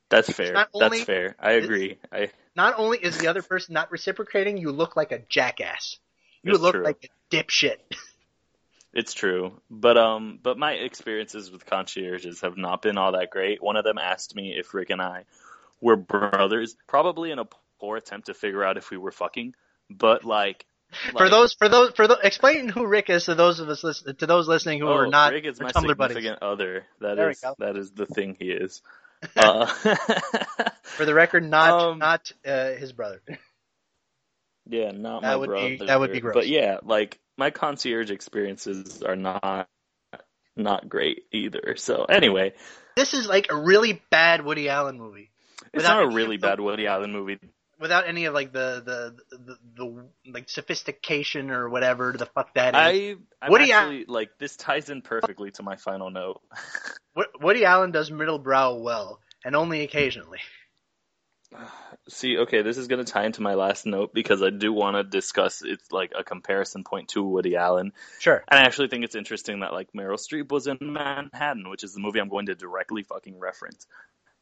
[0.10, 0.54] that's fair.
[0.54, 1.36] not That's only- fair.
[1.40, 1.98] I agree.
[2.12, 5.98] I Not only is the other person not reciprocating, you look like a jackass.
[6.44, 6.84] You look true.
[6.84, 7.78] like a dipshit.
[8.94, 9.60] it's true.
[9.72, 13.64] But um but my experiences with concierges have not been all that great.
[13.64, 15.26] One of them asked me if Rick and I
[15.84, 17.46] were brothers, probably in a
[17.80, 19.54] poor attempt to figure out if we were fucking.
[19.90, 20.66] But like,
[21.18, 24.16] for those, for those, for those, explain who Rick is to those of us listen,
[24.16, 26.16] to those listening who oh, are not Rick is my Tumblr buddies.
[26.16, 26.86] significant other.
[27.02, 27.56] That There go.
[27.60, 28.82] That is the thing he is.
[29.38, 29.66] Uh,
[30.84, 33.22] For the record, not Um, not uh, his brother.
[34.68, 35.70] Yeah, not That my would brother.
[35.70, 36.34] be- that would be gross.
[36.34, 39.70] But yeah, like my concierge experiences are not
[40.58, 41.76] not great either.
[41.78, 42.54] So anyway,
[42.96, 45.32] This is like a really bad Woody Allen movie.
[45.74, 47.40] It's not a really of the- bad Woody Allen movie.
[47.80, 52.76] Without any of like the the the, the, like sophistication or whatever the fuck that
[52.76, 52.80] is.
[52.80, 56.42] I I'm Woody actually like this ties in perfectly to my final note.
[57.16, 60.40] Wo- Woody Allen does middle brow well, and only occasionally.
[62.10, 64.98] See, okay, this is going to tie into my last note because I do want
[64.98, 67.94] to discuss it's like a comparison point to Woody Allen.
[68.20, 68.44] Sure.
[68.48, 71.94] And I actually think it's interesting that like Meryl Streep was in Manhattan, which is
[71.94, 73.88] the movie I'm going to directly fucking reference.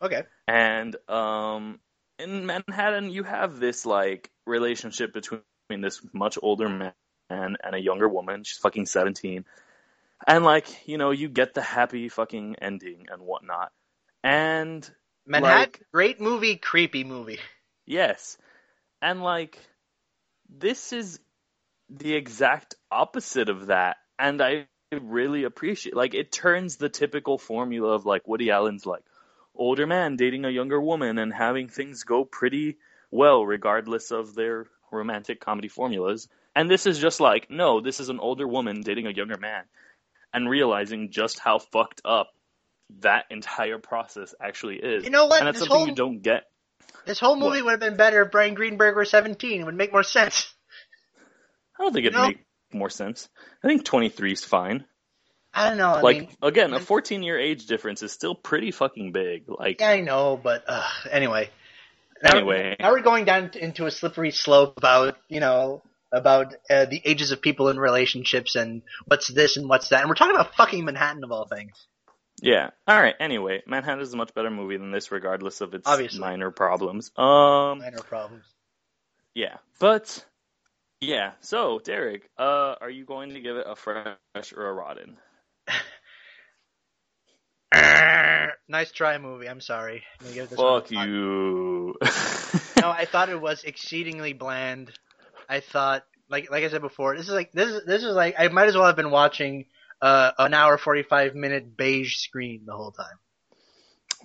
[0.01, 0.23] Okay.
[0.47, 1.79] And um
[2.19, 6.93] in Manhattan you have this like relationship between this much older man
[7.29, 8.43] and a younger woman.
[8.43, 9.45] She's fucking 17.
[10.27, 13.71] And like, you know, you get the happy fucking ending and whatnot.
[14.23, 14.89] And
[15.25, 17.39] Manhattan, Like- great movie, creepy movie.
[17.85, 18.37] Yes.
[19.01, 19.57] And like
[20.49, 21.19] this is
[21.89, 23.97] the exact opposite of that.
[24.19, 29.03] And I really appreciate like it turns the typical formula of like Woody Allen's like
[29.55, 32.77] older man dating a younger woman and having things go pretty
[33.11, 36.27] well regardless of their romantic comedy formulas.
[36.55, 39.63] And this is just like, no, this is an older woman dating a younger man
[40.33, 42.29] and realizing just how fucked up
[42.99, 45.03] that entire process actually is.
[45.05, 45.39] You know what?
[45.39, 46.43] And that's This something whole- you don't get
[47.05, 47.65] This whole movie What?
[47.65, 49.61] would have been better if Brian Greenberg were 17.
[49.61, 50.53] It would make more sense.
[51.79, 52.27] I don't think it'd No.
[52.27, 53.27] make more sense.
[53.63, 54.85] I think 23 is fine.
[55.53, 55.91] I don't know.
[55.91, 59.43] I like mean, again, a 14 year age difference is still pretty fucking big.
[59.47, 61.49] Like yeah, I know, but uh, anyway.
[62.23, 62.75] Now, Anyway.
[62.79, 67.31] now we're going down into a slippery slope about you know about uh, the ages
[67.31, 70.85] of people in relationships and what's this and what's that, and we're talking about fucking
[70.85, 71.73] Manhattan of all things.
[72.41, 72.69] yeah.
[72.87, 73.15] All right.
[73.19, 76.19] Anyway, Manhattan is a much better movie than this, regardless of its Obviously.
[76.19, 77.11] minor problems.
[77.17, 77.79] Um.
[77.79, 78.45] Minor problems.
[79.33, 79.57] Yeah.
[79.79, 80.23] But
[80.99, 81.31] yeah.
[81.39, 85.17] So Derek, uh, are you going to give it a fresh or a rotten?
[88.71, 89.47] Nice try, movie.
[89.47, 90.03] I'm sorry.
[90.25, 91.95] I'm give this Fuck you.
[92.81, 94.91] no, I thought it was exceedingly bland.
[95.47, 98.35] I thought, like like I said before, this is like this is this is like
[98.39, 99.65] I might as well have been watching
[100.01, 103.19] uh, an hour forty five minute beige screen the whole time.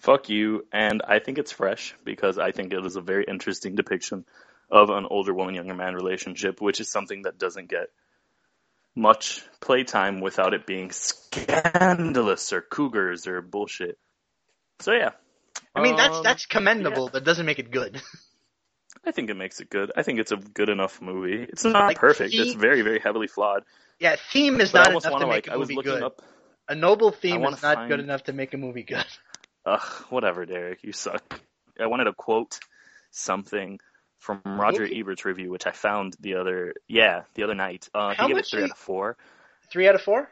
[0.00, 0.66] Fuck you.
[0.72, 4.24] And I think it's fresh because I think it is a very interesting depiction
[4.70, 7.88] of an older woman, younger man relationship, which is something that doesn't get
[8.94, 13.98] much playtime without it being scandalous or cougars or bullshit.
[14.80, 15.10] So yeah.
[15.74, 18.00] I mean, that's Um, that's commendable, but doesn't make it good.
[19.04, 19.92] I think it makes it good.
[19.96, 21.42] I think it's a good enough movie.
[21.48, 22.32] It's not Like, perfect.
[22.32, 23.62] he- It's very, very heavily flawed.
[24.00, 25.48] yeah, theme is But I not enough to to make like.
[25.48, 26.02] a I was movie looking good.
[26.02, 26.22] up.
[26.68, 29.04] A noble theme wanna is not find- good enough to make a movie good.
[29.66, 30.82] Ugh, whatever, Derek.
[30.82, 31.40] You suck.
[31.80, 32.58] I wanted to quote
[33.10, 33.78] something
[34.18, 34.98] from Roger Movie?
[35.00, 37.88] Ebert's review, which I found the other yeah the other night.
[37.94, 39.16] Uh, How he gave it much three you- out of four.
[39.70, 40.30] Three out of four.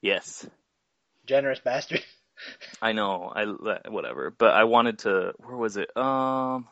[0.00, 0.46] Yes,
[1.26, 2.04] Generous bastard.
[2.82, 3.32] I know.
[3.34, 3.44] I
[3.88, 5.32] whatever, but I wanted to.
[5.38, 5.94] Where was it?
[5.96, 6.68] Um.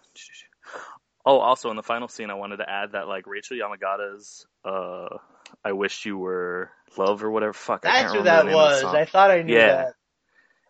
[1.27, 5.16] Oh, also in the final scene, I wanted to add that like Rachel Yamagata's uh,
[5.64, 7.55] "I Wish You Were Love" or whatever.
[7.55, 8.94] Fuck, I That's can't who remember that the name of the was.
[8.94, 9.66] I thought I knew Yeah.
[9.68, 9.94] that.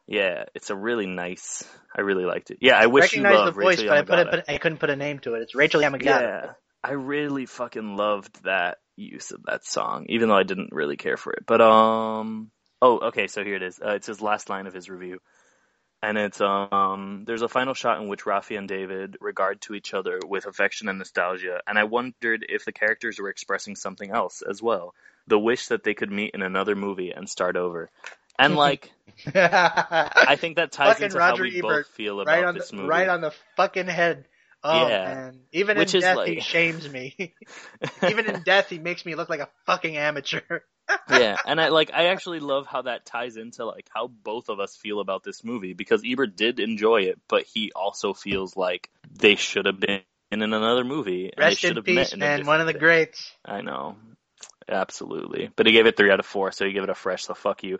[0.06, 1.64] Yeah, it's a really nice.
[1.96, 2.58] I really liked it.
[2.60, 4.78] Yeah, I wish you Recognize love the voice, Rachel but I put, it, I couldn't
[4.78, 5.42] put a name to it.
[5.42, 6.04] It's Rachel Yamagata.
[6.04, 6.52] Yeah,
[6.82, 11.16] I really fucking loved that use of that song, even though I didn't really care
[11.16, 11.44] for it.
[11.46, 12.50] But um,
[12.84, 13.80] oh, okay, so here it is.
[13.84, 15.20] Uh, it's his last line of his review,
[16.02, 19.94] and it's um, there's a final shot in which Rafi and David regard to each
[19.94, 24.42] other with affection and nostalgia, and I wondered if the characters were expressing something else
[24.48, 24.94] as well,
[25.26, 27.90] the wish that they could meet in another movie and start over.
[28.38, 28.92] And like,
[29.34, 32.54] I think that ties Fucking into Roger how we Ebert, both feel about right on
[32.54, 32.88] this the movie.
[32.88, 34.26] right on the fucking head.
[34.64, 35.04] Oh Yeah.
[35.04, 35.40] man!
[35.52, 37.34] Even Which in death, like- he shames me.
[38.08, 40.40] Even in death, he makes me look like a fucking amateur.
[41.10, 44.60] yeah, and I like I actually love how that ties into like how both of
[44.60, 48.90] us feel about this movie because Ebert did enjoy it, but he also feels like
[49.10, 50.00] they should have been
[50.30, 51.30] in another movie.
[51.36, 52.46] And they Rest should in have met peace, in man.
[52.46, 53.32] One of the greats.
[53.44, 53.96] I know.
[54.68, 55.50] Absolutely.
[55.54, 57.34] But he gave it three out of four, so he gave it a fresh, so
[57.34, 57.78] fuck you.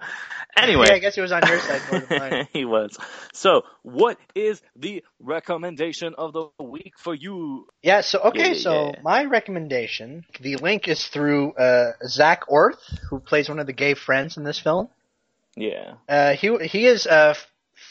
[0.56, 0.86] Anyway.
[0.88, 2.48] Yeah, I guess he was on your side more than mine.
[2.52, 2.96] he was.
[3.32, 7.66] So, what is the recommendation of the week for you?
[7.82, 9.00] Yeah, so okay, Yeah, so yeah.
[9.02, 13.94] my recommendation, the link is through uh, Zak Orth, who plays one of the gay
[13.94, 14.88] friends in this film.
[15.56, 15.94] Yeah.
[16.08, 17.34] Uh, he he is uh,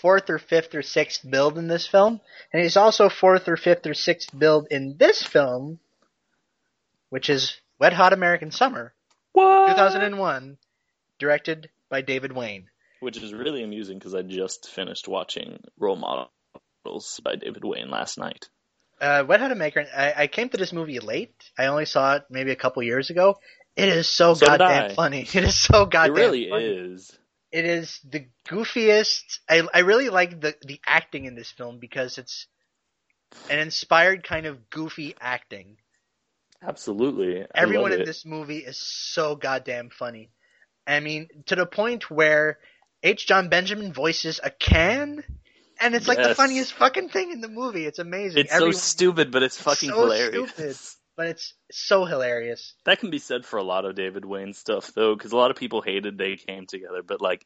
[0.01, 2.19] fourth or fifth or sixth billed in this film,
[2.51, 5.79] and he's also fourth or fifth or sixth billed in this film,
[7.09, 8.93] which is Wet Hot American Summer,
[9.33, 9.69] What?
[9.69, 10.57] 2001,
[11.19, 12.67] directed by David Wain.
[12.99, 18.17] Which is really amusing because I just finished watching Role Models by David Wain last
[18.17, 18.47] night.
[19.01, 19.87] Uh, Wet Hot American.
[19.95, 21.33] I, I came to this movie late.
[21.57, 23.37] I only saw it maybe a couple years ago.
[23.75, 25.21] It is so, So goddamn funny.
[25.33, 25.89] It is so goddamn.
[25.89, 26.65] It goddamn really funny.
[26.65, 27.17] is.
[27.51, 29.39] it is the goofiest.
[29.49, 32.47] I I really like the the acting in this film because it's
[33.49, 35.77] an inspired kind of goofy acting.
[36.65, 37.41] Absolutely.
[37.43, 38.05] I Everyone in it.
[38.05, 40.29] this movie is so goddamn funny.
[40.87, 42.59] I mean, to the point where
[43.01, 43.27] H.
[43.27, 45.23] Jon Benjamin voices a can,
[45.79, 47.85] and it's like the funniest fucking thing in the movie.
[47.85, 48.39] It's amazing.
[48.39, 50.51] It's Everyone- so stupid, but it's fucking so hilarious.
[50.51, 50.77] stupid.
[51.15, 52.73] but it's so hilarious.
[52.85, 55.51] That can be said for a lot of David Wain stuff, though, because a lot
[55.51, 57.03] of people hated they came together.
[57.03, 57.45] But like,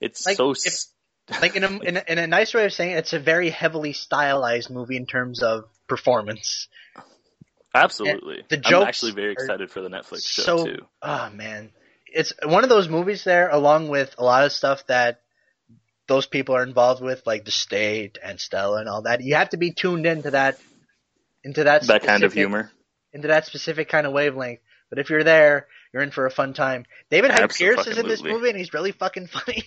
[0.00, 0.50] it's Like, so.
[0.52, 0.84] if-
[1.42, 3.50] Like in a, in a in a nice way of saying it, it's a very
[3.50, 6.68] heavily stylized movie in terms of performance.
[7.84, 8.44] Absolutely.
[8.48, 10.86] the I'm actually very excited for the Netflix show so too.
[11.02, 11.70] oh man,
[12.06, 15.20] it's one of those movies there, along with a lot of stuff that
[16.08, 19.22] those people are involved with, like the state and Stella and all that.
[19.22, 20.58] You have to be tuned into that,
[21.42, 22.70] into that That kind of humor.
[23.12, 24.60] into that specific kind of wavelength.
[24.88, 26.86] But if you're there, you're in for a fun time.
[27.10, 29.64] David Hyde Pierce is in this movie, and he's really fucking funny.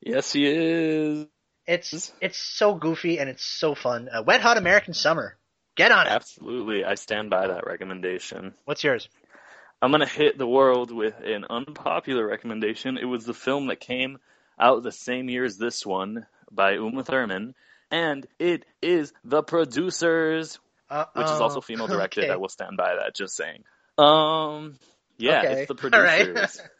[0.00, 1.26] Yes, he is.
[1.66, 4.08] It's it's so goofy and it's so fun.
[4.12, 5.36] Uh, Wet Hot American Summer,
[5.78, 6.10] get on it.
[6.12, 6.84] Absolutely.
[6.84, 8.54] I stand by that recommendation.
[8.66, 9.08] What's yours?
[9.80, 12.98] I'm gonna hit the world with an unpopular recommendation.
[12.98, 14.18] It was the film that came
[14.58, 17.54] out the same year as this one by Uma Thurman,
[17.90, 20.58] and it is The Producers,
[20.90, 22.24] Uh, which is also female directed.
[22.24, 22.32] Okay.
[22.32, 23.14] I will stand by that.
[23.14, 23.62] Just saying.
[23.98, 24.78] Um,
[25.16, 25.60] yeah, Okay.
[25.62, 26.60] it's The Producers.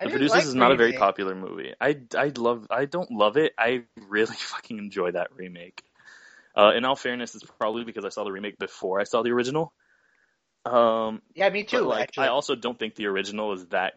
[0.00, 1.74] The Producers like is not a very popular movie.
[1.78, 3.52] I I love I don't love it.
[3.58, 5.82] I really fucking enjoy that remake.
[6.56, 9.30] Uh, in all fairness, it's probably because I saw the remake before I saw the
[9.30, 9.72] original.
[10.64, 11.80] Um, Yeah, me too.
[11.80, 13.94] like, actually, I also don't think the original is that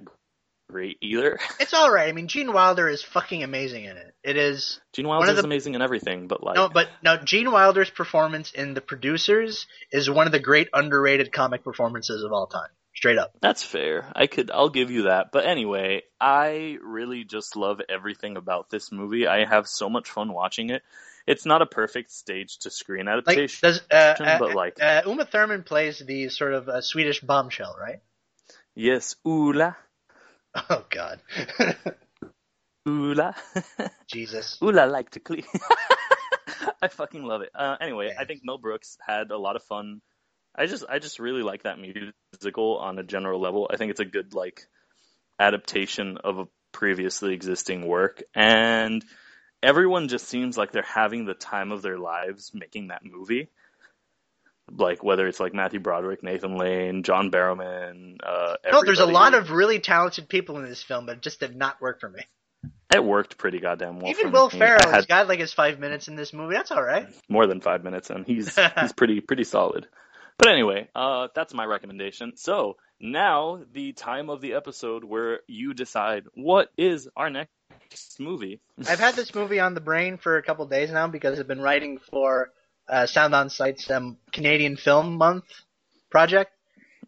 [0.70, 1.40] great either.
[1.60, 2.08] it's all right.
[2.08, 4.16] I mean, Gene Wilder is fucking amazing in it.
[4.24, 7.18] It is Gene Wilder is the- amazing in everything, but like, no, but no.
[7.18, 12.32] Gene Wilder's performance in The Producers is one of the great underrated comic performances of
[12.32, 12.70] all time.
[12.96, 13.34] Straight up.
[13.42, 14.06] that's fair.
[14.16, 15.32] I could, I'll give you that.
[15.34, 19.26] But anyway, I really just love everything about this movie.
[19.26, 20.84] I have so much fun watching it.
[21.26, 25.04] It's not a perfect stage to screen Like, adaptation, does uh, uh, but like, uh,
[25.06, 28.02] Uma Thurman plays the sort of uh, Swedish bombshell, right?
[28.76, 29.78] yes, Ulla,
[30.70, 31.20] Oh God,
[32.86, 33.36] Ulla.
[34.08, 34.58] Jesus.
[34.62, 35.44] I like to clean.
[36.82, 37.50] I fucking love it.
[37.56, 38.20] Uh, anyway, Yeah.
[38.20, 40.02] I think Mel Brooks had a lot of fun.
[40.56, 43.70] I just, I just really like that musical on a general level.
[43.72, 44.62] I think it's a good like
[45.40, 49.04] adaptation of a previously existing work, and
[49.64, 53.50] everyone just seems like they're having the time of their lives making that movie.
[54.72, 58.18] Like whether it's like Matthew Broderick, Nathan Lane, John Barrowman.
[58.24, 61.40] Uh, No, there's a lot of really talented people in this film, but it just
[61.40, 62.22] did not work for me.
[62.94, 64.12] It worked pretty goddamn well.
[64.12, 64.50] Even Will.
[64.50, 66.54] Ferrell has got like his five minutes in this movie.
[66.54, 67.08] That's all right.
[67.28, 69.88] more than five minutes and he's he's pretty pretty solid.
[70.38, 72.34] But anyway, uh, that's my recommendation.
[72.38, 77.52] So now the time of the episode where you decide what is our next
[78.20, 78.60] movie.
[78.88, 81.62] I've had this movie on the brain for a couple days now because I've been
[81.62, 82.52] writing for
[82.90, 85.46] uh, Sound On Sight's um, Canadian Film Month
[86.10, 86.52] project,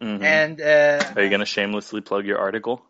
[0.00, 0.22] Mhm.
[0.22, 2.82] and uh, Are you gonna shamelessly plug your article?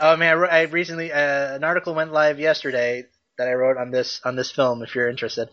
[0.00, 3.04] oh man, I, I recently uh, an article went live yesterday
[3.38, 4.82] that I wrote on this on this film.
[4.82, 5.48] If you're interested,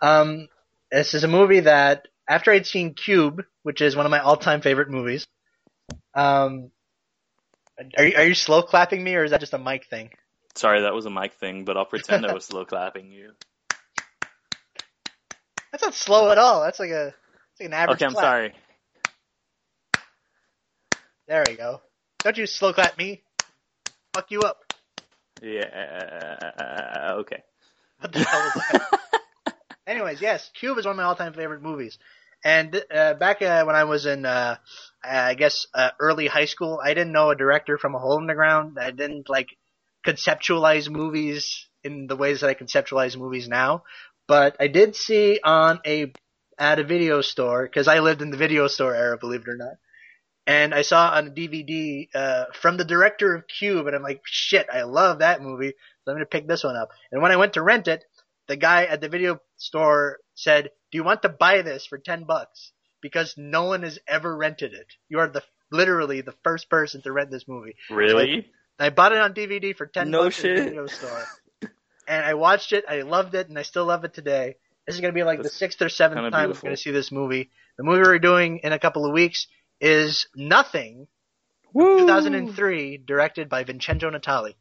[0.00, 0.48] um,
[0.90, 4.60] this is a movie that after I'd seen Cube, which is one of my all-time
[4.60, 5.26] favorite movies.
[6.14, 6.70] Um,
[7.98, 10.10] are you, are you slow clapping me or is that just a mic thing?
[10.54, 13.32] Sorry, that was a mic thing, but I'll pretend I was slow clapping you.
[15.72, 16.62] That's not slow at all.
[16.62, 17.96] That's like a it's like an average.
[17.96, 18.24] Okay, I'm clap.
[18.24, 18.54] sorry.
[21.26, 21.80] There we go.
[22.20, 23.24] Don't you slow clap me.
[24.12, 24.72] Fuck you up.
[25.42, 27.14] Yeah.
[27.18, 27.42] Okay.
[27.98, 29.00] What the hell was that?
[29.86, 31.98] Anyways, yes, Cube is one of my all-time favorite movies.
[32.44, 34.56] And uh, back uh, when I was in, uh,
[35.02, 38.26] I guess, uh, early high school, I didn't know a director from A Hole in
[38.26, 38.78] the Ground.
[38.80, 39.48] I didn't like
[40.06, 43.84] conceptualize movies in the ways that I conceptualize movies now.
[44.26, 46.12] But I did see on a
[46.58, 49.56] at a video store because I lived in the video store era, believe it or
[49.56, 49.74] not.
[50.46, 54.20] And I saw on a DVD uh, from the director of Cube, and I'm like,
[54.24, 55.72] shit, I love that movie.
[56.04, 56.90] So I'm gonna pick this one up.
[57.10, 58.04] And when I went to rent it,
[58.48, 62.24] the guy at the video store said, "Do you want to buy this for ten
[62.24, 62.72] bucks?
[63.00, 64.86] Because no one has ever rented it.
[65.08, 68.50] You are the literally the first person to rent this movie." Really?
[68.78, 70.64] I bought it on DVD for ten No bucks at the shit.
[70.66, 71.24] video store,
[72.08, 72.84] and I watched it.
[72.88, 74.56] I loved it, and I still love it today.
[74.86, 77.50] This is gonna be like the sixth or seventh time I'm gonna see this movie.
[77.76, 79.46] The movie we're doing in a couple of weeks
[79.80, 81.08] is Nothing,
[81.72, 82.00] Woo!
[82.00, 84.54] 2003, directed by Vincenzo Natali.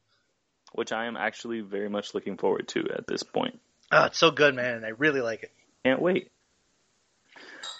[0.74, 3.60] Which I am actually very much looking forward to at this point.
[3.92, 4.84] Oh, it's so good, man.
[4.84, 5.52] I really like it.
[5.86, 6.30] Can't wait.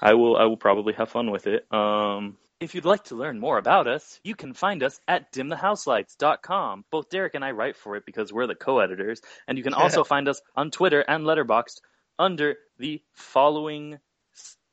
[0.02, 0.36] I will.
[0.38, 1.66] I will probably have fun with it.
[1.72, 6.86] Um, If you'd like to learn more about us, you can find us at dimthehouselights.com.
[6.92, 10.04] Both Derek and I write for it because we're the co-editors, and you can also
[10.04, 11.80] find us on Twitter and Letterboxd
[12.20, 14.00] under the following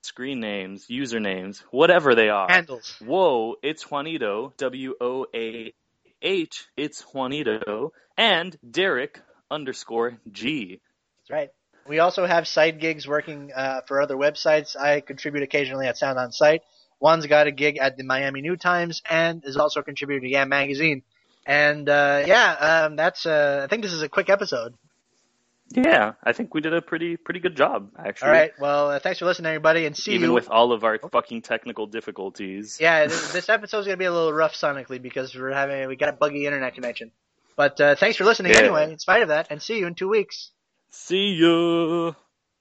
[0.03, 2.49] screen names, usernames, whatever they are.
[2.51, 2.97] Handles.
[3.05, 5.72] Whoa, it's Juanito, W O A
[6.22, 9.20] H, it's Juanito, and Derek
[9.51, 10.81] underscore G.
[11.31, 11.51] Right.
[11.87, 14.76] We also have side gigs working uh, for other websites.
[14.76, 16.62] I contribute occasionally at Sound on Sight.
[17.01, 20.49] Juan's got a gig at the Miami New Times and is also contributing to Yam
[20.49, 21.03] Magazine.
[21.47, 23.24] And uh, yeah, um, that's.
[23.24, 24.74] Uh, I think this is a quick episode.
[25.72, 28.28] Yeah, I think we did a pretty pretty good job actually.
[28.28, 28.53] All right.
[28.59, 30.16] Well, uh, thanks for listening, everybody, and see you.
[30.16, 30.35] Even you.
[30.35, 32.78] with all of our fucking technical difficulties.
[32.81, 36.09] yeah, this, this episode's gonna be a little rough sonically because we're having we got
[36.09, 37.12] a buggy internet connection.
[37.57, 38.61] But uh, thanks for listening Yeah.
[38.61, 40.51] anyway, in spite of that, and see you in two weeks.
[40.91, 42.14] See you.